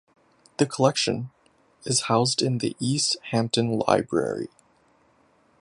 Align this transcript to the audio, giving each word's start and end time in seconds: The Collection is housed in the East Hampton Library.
The 0.57 0.65
Collection 0.65 1.29
is 1.85 2.05
housed 2.09 2.41
in 2.41 2.57
the 2.57 2.75
East 2.79 3.17
Hampton 3.29 3.77
Library. 3.87 4.47